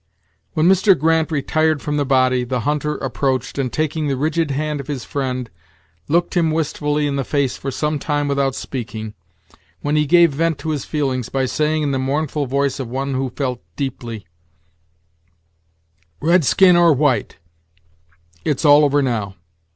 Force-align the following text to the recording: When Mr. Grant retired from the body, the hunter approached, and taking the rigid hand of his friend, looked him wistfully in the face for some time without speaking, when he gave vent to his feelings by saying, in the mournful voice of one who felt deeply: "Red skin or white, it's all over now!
When 0.55 0.67
Mr. 0.67 0.97
Grant 0.97 1.29
retired 1.31 1.79
from 1.79 1.97
the 1.97 2.07
body, 2.07 2.43
the 2.43 2.61
hunter 2.61 2.95
approached, 2.97 3.59
and 3.59 3.71
taking 3.71 4.07
the 4.07 4.17
rigid 4.17 4.49
hand 4.49 4.79
of 4.79 4.87
his 4.87 5.05
friend, 5.05 5.47
looked 6.07 6.35
him 6.35 6.49
wistfully 6.49 7.05
in 7.05 7.17
the 7.17 7.23
face 7.23 7.55
for 7.55 7.69
some 7.69 7.99
time 7.99 8.27
without 8.27 8.55
speaking, 8.55 9.13
when 9.81 9.95
he 9.95 10.07
gave 10.07 10.31
vent 10.31 10.57
to 10.57 10.71
his 10.71 10.85
feelings 10.85 11.29
by 11.29 11.45
saying, 11.45 11.83
in 11.83 11.91
the 11.91 11.99
mournful 11.99 12.47
voice 12.47 12.79
of 12.79 12.87
one 12.89 13.13
who 13.13 13.29
felt 13.29 13.61
deeply: 13.75 14.25
"Red 16.19 16.45
skin 16.45 16.75
or 16.75 16.93
white, 16.93 17.37
it's 18.43 18.65
all 18.65 18.83
over 18.83 19.03
now! 19.03 19.35